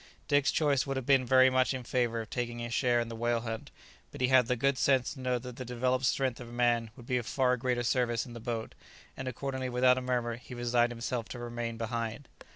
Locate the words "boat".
8.39-8.73